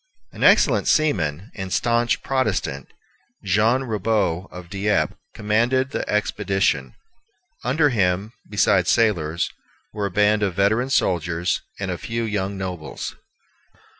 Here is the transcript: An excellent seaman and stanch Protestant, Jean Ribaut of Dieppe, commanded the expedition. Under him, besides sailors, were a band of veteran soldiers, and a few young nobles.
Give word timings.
An 0.31 0.43
excellent 0.43 0.87
seaman 0.87 1.51
and 1.53 1.71
stanch 1.71 2.23
Protestant, 2.23 2.87
Jean 3.43 3.81
Ribaut 3.83 4.51
of 4.51 4.67
Dieppe, 4.67 5.13
commanded 5.35 5.91
the 5.91 6.09
expedition. 6.09 6.95
Under 7.63 7.89
him, 7.89 8.33
besides 8.49 8.89
sailors, 8.89 9.51
were 9.93 10.07
a 10.07 10.09
band 10.09 10.41
of 10.41 10.55
veteran 10.55 10.89
soldiers, 10.89 11.61
and 11.79 11.91
a 11.91 11.99
few 11.99 12.23
young 12.23 12.57
nobles. 12.57 13.13